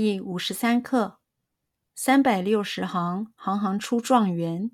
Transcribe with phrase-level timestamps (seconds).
[0.00, 1.18] 第五十三课：
[1.92, 4.70] 三百六十行，行行出状元，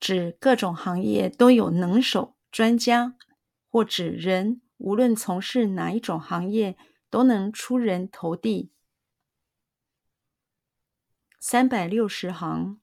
[0.00, 3.14] 指各种行业都有能手、专家，
[3.68, 6.76] 或指人无论从事哪一种行业，
[7.08, 8.72] 都能出人头地。
[11.38, 12.80] 三百六十行，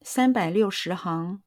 [0.00, 1.42] 三百六十行。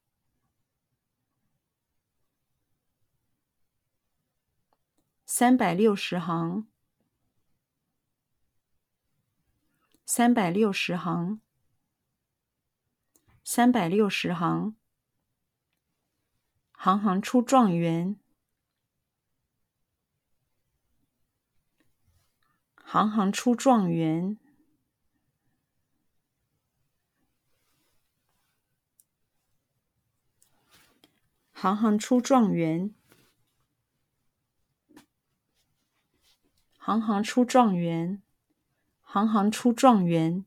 [5.35, 6.67] 三百六十行，
[10.05, 11.41] 三百六十行，
[13.43, 14.75] 三百六十行，
[16.73, 18.19] 行行出状元，
[22.83, 24.37] 行行出状元，
[31.53, 32.93] 行行出状元。
[36.85, 38.21] 行行出状元，
[38.99, 40.43] 行行出状元，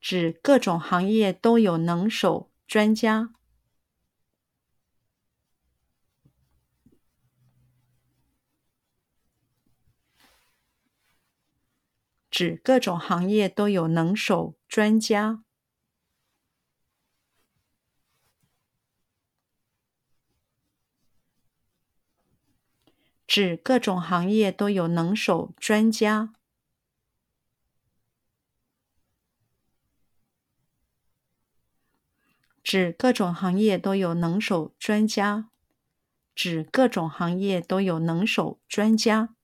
[0.00, 3.32] 指各种行业都有能手、专家。
[12.28, 15.44] 指各种行业都有能手、专家。
[23.28, 26.32] 指各种行业都有能手、专家。
[32.64, 35.50] 指各种行业都有能手、专家。
[36.34, 39.34] 指各种行业都有能手、专家。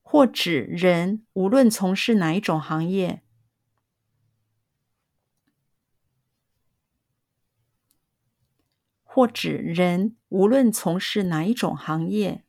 [0.00, 3.22] 或指人无论从事哪一种行业。
[9.12, 12.44] 或指人无论从事哪一种行业，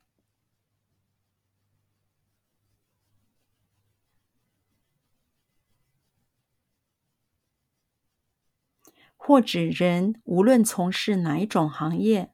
[9.17, 12.32] 或指人无论从事哪一种行业，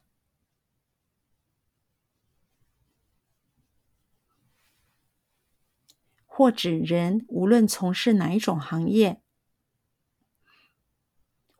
[6.26, 9.22] 或指人无论从事哪一种行业。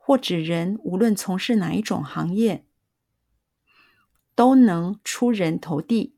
[0.08, 2.64] 或指人无论从事哪一种行业，
[4.34, 6.16] 都能出人头地，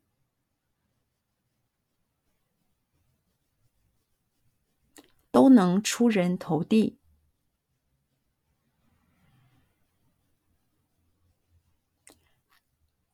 [5.33, 7.01] 都能出人头地，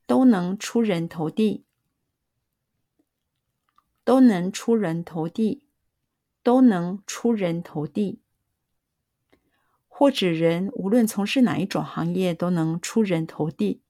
[0.07, 1.65] 都能出人头地，
[4.05, 5.65] 都能出人头地，
[6.43, 8.26] 都能出人头地。
[9.99, 13.81] 或指人无论从事哪一种行业，都能出人头地。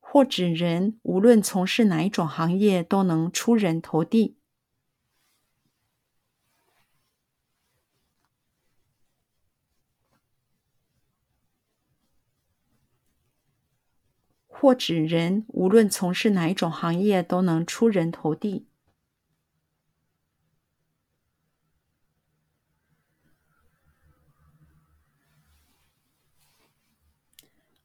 [0.00, 4.38] 或指人无论从事哪一种行业，都能出人头地。
[14.64, 18.66] 或指人无论从事哪一种行业，都能出人头地。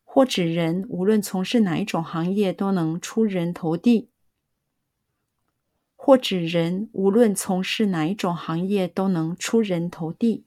[0.06, 4.10] 或指人无论从事哪一种行业，都能出人头地。
[5.98, 10.46] 或指人无论从事哪一种行业，都能出人头地。